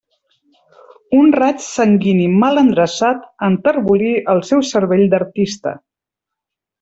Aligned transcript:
Un 1.17 1.27
raig 1.41 1.59
sanguini 1.65 2.25
mal 2.45 2.61
endreçat 2.63 3.27
enterbolí 3.49 4.15
el 4.37 4.41
seu 4.51 4.65
cervell 4.73 5.05
d'artista. 5.13 5.75